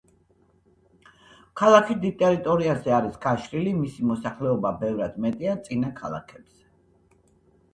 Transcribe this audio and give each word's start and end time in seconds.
ქალაქი 1.61 1.97
დიდ 2.05 2.15
ტერიტორიაზე 2.21 2.95
არის 3.01 3.19
გაშლილი 3.27 3.75
მისი 3.83 4.09
მოსახლეობა 4.13 4.73
ბევრად 4.81 5.21
მეტია 5.27 5.55
წინა 5.69 5.93
ქალაქებზე. 6.01 6.67